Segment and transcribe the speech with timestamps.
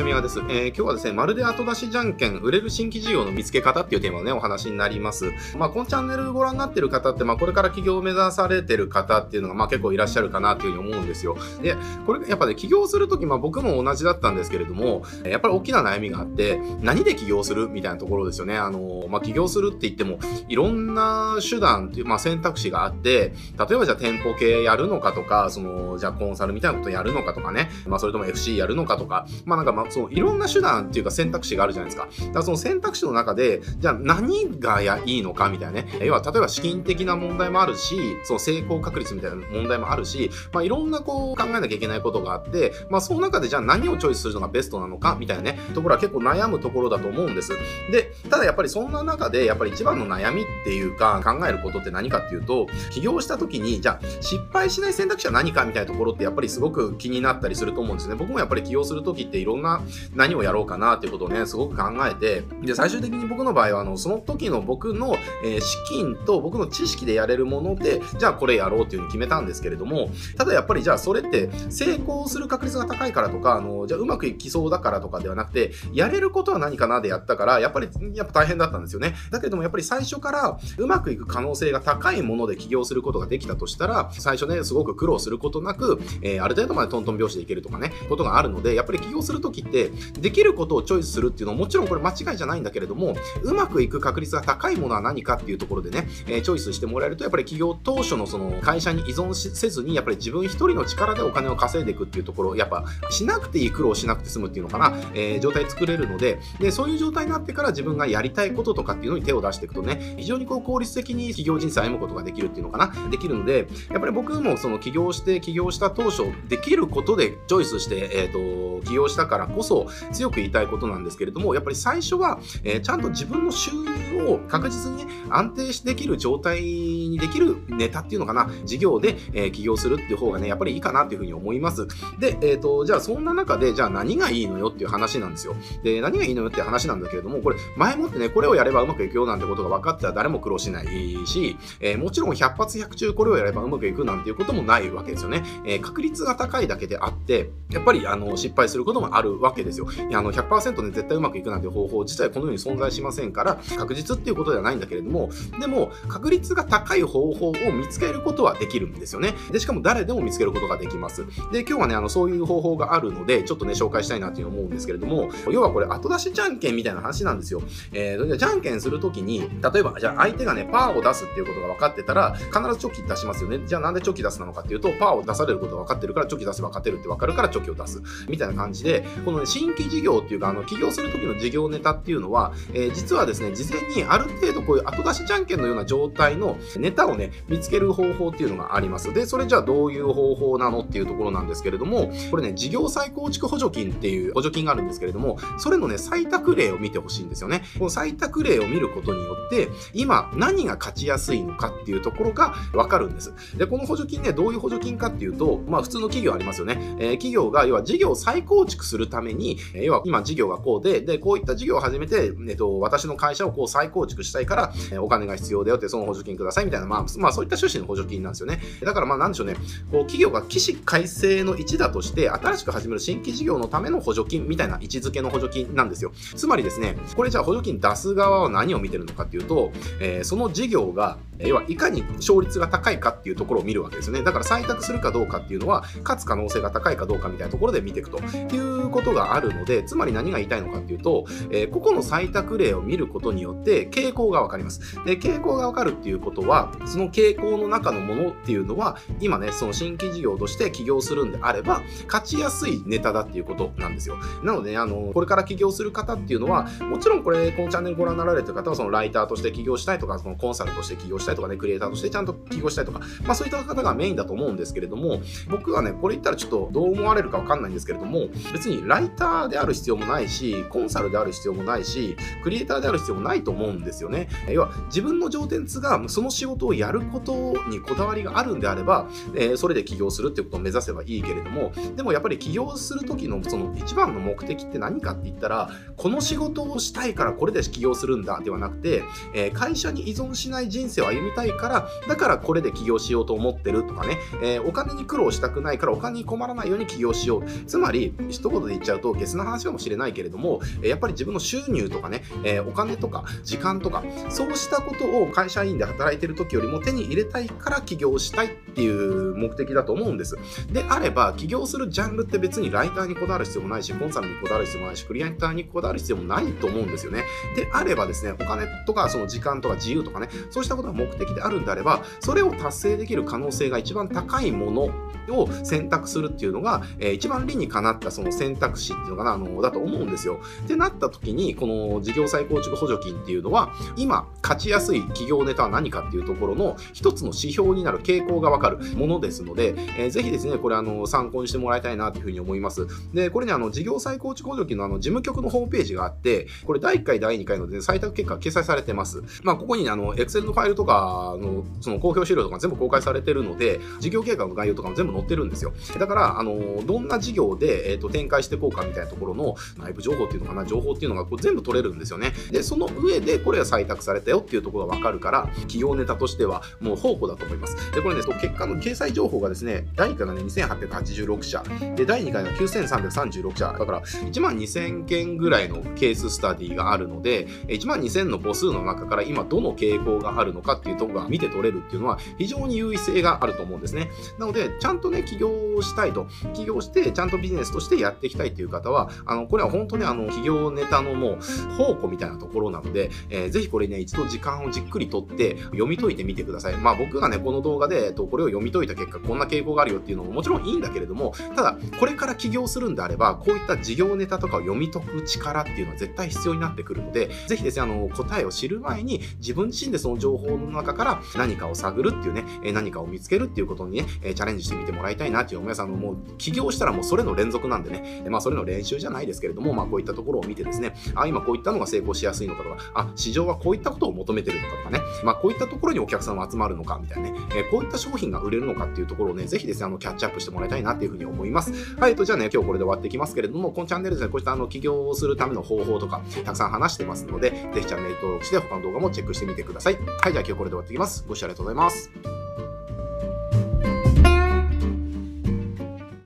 [0.00, 5.30] ちはです、えー、今日はですね、まるで後出しじゃんけん、売れる新規事業の見つけ方っていうテーマのね、お話になります。
[5.58, 11.36] まあ、このチャンネルご覧になってる方って、まあ、これから起業を目指されてる方っていうのが、まあ、結構いらっしゃるかなっていうふうに思うんですよ。
[11.62, 11.76] で、
[12.06, 18.56] これ、やっぱね、起業するとき、まあ、僕も同じだったんですけれども、やっぱり大きな悩みがあって、何で起業するみたいなところですよね。
[18.56, 32.08] あの、まあ、起業するって言っても、いろんな手段っていう、まあ、選択肢があって、例えばじゃあ店舗系やるのかとか、その、じゃあコンサルみたいなことやるのかとかね、まあ、それとも FC やるのかとか、まあ、なんか、まあ、そう、いろんな手段っていうか選択肢があるじゃないですか。
[32.26, 35.98] だからその選択肢の中で、じゃあ何がやいいのかみたいなね。
[36.02, 47.52] 要は、例えば資金的な問題もあるし、その成功確率みたいな問題もあるし、まあ、いろんなこう考えなきゃいけないことがあって、まあ、その中でじゃあ何をチョイスするのがベストなのかみたいなね、ところは結構悩むところだと思うんです。
[47.90, 58.14] で、ただやっぱりそんな中で、やっぱり一番の悩みっていうか、考えることって何かっていうと、起業した時に、じゃあ失敗しない選択肢は何かみたいなところってやっぱりすごく気になったりすると思うんですね。
[58.14, 59.79] 僕もやっぱり起業する時っていろんな
[60.14, 79.14] 何をやろうかなっていうことをね、すごく考えて、で、最終的に僕の場合は、あの、その時の僕の、えー、資金と僕の知識でやれるもので、じゃあこれやろうっていうふうに決めたんですけれども、ただやっぱりじゃあそれって成功する確率が高いからとか、あの、じゃあうまくいきそうだからとかではなくて、やれることは何かなでやったから、やっぱり、やっぱ大変だったんですよね。
[79.30, 89.90] だけどもやっぱり最初からうまくいく可能性が高いもので起業することができたとしたら、最初ね、すごく苦労することなく、えー、ある程度までトントン拍子でいけるとかね、ことがあるので、やっぱり起業するときって、
[90.20, 131.86] できることをチョイスするっていうのはもちろんこれ間違いじゃないんだけれども、うまくいく確率が高いものは何かっていうところでね、えー、チョイスしてもらえると、やっぱり企業当初のその会社に依存せずに、やっぱり自分一人の力でお金を稼いでいくっていうところ、やっぱしなくていい苦労しなくて済むっていうのかな、えー、状態作れるので、で、そういう状態になってから自分がやりたいこととかっていうのに手を出していくとね、非常にこう効率的に企業人生を歩むことができるっていうのかな、できるので、やっぱり僕もその起業して、起業した当初、できることでチョイスして、えっ、ー、と、起業したからこそ強く言いたいことなんですけれども、やっぱり最初は、えー、ちゃんと自分の収入を確実にね、安定してできる状態にできるネタっていうのかな、事業で、えー、起業するっていう方がね、やっぱりいいかなっていうふうに思います。
[132.18, 135.54] で、えっ、ー、と、じゃあそんな中で、じゃあ何がいいのよっていう話なんですよ。
[135.82, 140.86] で、何がいいのよっていう話なんだけれども、これ、前もってね、これをやればうまくいくよなんてことが分かっては誰も苦労しない
[141.26, 145.42] し、えー、もちろん100発100中これをやればうまくいくなんていうこともないわけですよね。
[145.64, 149.86] えー、確率が高いだけであって、やっぱりあの失敗することもあるわけですよ。
[150.08, 155.30] いやあの100%で絶対うまくいくなんて方法自体このように存在しませんから、確実っていうことではないんだけれども、
[155.60, 159.34] でも確率が高い方法を見つけることはできるんですよね。
[159.50, 161.24] で、しかも誰でも見つけることができます。
[161.52, 167.62] で、今日はね、あのそういう方法があるので、ちょっとね、紹介したいなっていう思うんですけれども、要はこれ後出しじゃんけんみたいな話なんですよ。
[167.92, 173.60] えー、じゃんけんするときに、例えば、じゃあ相手がね、パーを出すっていうことが分かってたら、必ずチョキ出しますよね。
[173.66, 178.02] じゃあなんでチョキ出すなのかっていうと、パーを出されることが分かってるから、チョキ出せば勝てるって分かるから、チョキを出す。
[178.28, 189.14] みたいな感じで、このね、新規事業っていうか、あの、起業する時の事業ネタっていうのは、えー、実はですね、事前にある程度こういう後出しじゃんけんのような状態のネタをね、見つける方法っていうのがあります。
[189.14, 197.62] で、それじゃあどういう方法なのっていうところなんですけれども、これね、事業再構築補助金っていう補助金があるんですけれども、それのね、採択例を見てほしいんですよね。
[197.78, 203.32] この採択例を見ることによって、今何が勝ちやすいのかっていうところがわかるんです。
[203.56, 206.96] で、この補助金ね、どういう補助金かっていうと、まあ普通の企業ありますよね。
[206.98, 218.60] えー、企業が、要は事業再構築するために、えー、要は今事業がこうで、で、こういった事業を始めて、えっと、私の会社をこう再構築したいから、お金が必要だよって、その補助金くださいみたいな、まあ、まあそういった趣旨の補助金なんですよね。
[218.82, 226.12] だからまあなんでしょうね、こう企業が起死回生の一打として、新しく始める新規事業のための補助金みたいな位置づけの補助金なんですよ。
[226.36, 234.22] つまりですね、これじゃあ補助金出す側は何を見てるのかっていうと、えー、その事業が要はいかに勝率が高いかっていうところを見るわけですよね。
[234.22, 244.80] だから採択するかどうかっていうのは、勝つ可能性が高いかどうかみたいなところで見ていくということがあるので、つまり何が言いたいのかっていうと、えー、個々の採択例を見ることによって傾向がわかります。
[245.04, 254.16] で、傾向がわかるっていうことは、その傾向の中のものっていうのは、今ね、その新規事業として起業するんであれば、勝ちやすいネタだっていうことなんですよ。
[254.42, 274.28] なので、ね、あの、これから起業する方っていうのは、もちろんこれ、このチャンネルご覧になられてる方は、そのライターとして起業したいとか、そのコンサルとして起業したいとかね、クリエイターとしてちゃんと起業したいとか、まあそういった方がメインだと思うんですけれども、僕はね、これ言ったらちょっとどう思われるかわかんないんですけれども、別にライターである必要もないし、コンサルである必要もないし、クリエイターである必要もないと思うんですよね。
[274.48, 289.02] 要は、自分の上天津がその仕事をやることにこだわりがあるんであれば、えー、それで起業するっていうことを目指せばいいけれども、でもやっぱり起業する時のその一番の目的って何かって言ったら、この仕事をしたいからこれで起業するんだではなくて、
[289.34, 297.44] えー、会社に依存しない人生を歩みたいから、だからこれで起業しようと思ってるとかね、えー、お金に苦労したくないからお金に困らないように起業しよう。
[297.66, 310.36] つまり、一言で言っちゃうと、ゲスな話かもしれないけれども、やっぱり自分の収入とかね、えー、お金とか時間とか、そうしたことを会社員で働いてる時よりも手に入れたいから起業したいっていう目的だと思うんです。
[310.72, 317.24] であれば、起業するジャンルって別にライターにこだわる必要もないし、コンサルにこだわる必要もないし、クリエイターにこだわる必要もないと思うんですよね。
[317.56, 324.90] であればですね、お金とかその時間とか自由とかね、そうしたことが目的であるんであれば、それを達成できる可能性が一番高いもの
[325.28, 330.40] を選択するっていうのが、えー、一番理にかなったその選択肢っていうのかな、あの、だと思うんですよ。
[330.64, 342.86] ってなった時に、この事業再構築補助金っていうのは、今、勝ちやすい企業ネタは何かっていうところの一つの指標になる傾向がわかるものですので、えー、ぜひですね、これあの、参考にしてもらいたいなというふうに思います。
[343.12, 349.22] で、これね、あの、事業再構築補助金のあの、事務局のホームページがあって、これ第1回、第2回の、ね、採択結果が掲載されてます。
[349.42, 355.72] まあ、ここに、ね、あの、Excel のファイルとかの、その公表資料とか全部公開されてるので、事業計画の概要とかも全部載ってるんですよ。
[355.98, 362.32] だから、あの、どんな事業で、えっ、ー、と、展開していこうかみたいなところの内部情報っていうのかな、情報っていうのがこう全部取れるんですよね。
[362.50, 367.76] で、その上で、これが採択されたよっていうところがわかるから、企業ネタとしてはもう宝庫だと思います。
[367.92, 371.62] で、これね、結果の掲載情報がですね、第1回がね、2886社、
[371.96, 384.10] で、第2回が9336社、だから1万2000件ぐらいのケーススタディがあるので、1万2000の母数の中から今どの傾向があるのかっていうとこが見て取れるっていうのは非常に優位性があると思うんですね。
[384.38, 385.50] なので、ちゃんとね、起業
[385.82, 391.38] したいと、起業してちゃんとビジネスとしてやっていきたいっていう方は、あの、これは本当にあの、企業ネタのもう
[391.76, 396.76] 宝庫みたいなところなので、えー、ぜひこれね、一度時間をじっくりとって読み解いてみてください。
[396.76, 431.72] まあ僕がね、この動画で、えっと、これを読み解いた結果、こんな傾向があるよっていうのももちろんいいんだけれども、ただ、これから起業するんであれば、こういった事業ネタとかを読み解く力っていうのは絶対必要になってくるので、ぜひですね、あの、答えを知る前に、自分自身でその情報のの中から何かを探るっていうね、何かを見つけるっていうことにね、チャレンジしてみてもらいたいなっていう皆さんのもう、起業したらもうそれの連続なんでね、まあそれの練習じゃないですけれども、まあこういったところを見てですね、あ、今こういったのが成功しやすいのかとか、あ、市場はこういったことを求めてるのかとかね、まあこういったところにお客さんは集まるのかみたいなね、えこういった商品が売れるのかっていうところをね、ぜひですね、あの、キャッチアップしてもらいたいなっていうふうに思います。
[431.96, 439.94] はい、と、じゃあね、今日これで終わっていきますけれども、このチャンネルですね、こういったあの、起業をするための方法とか、たくさん話してますので、ぜひチャンネル登録して他の動画もチェックしてみてください。
[439.94, 441.24] はい、じゃあ今日これで終わっていきます。
[441.26, 442.39] ご視聴ありがとうございます。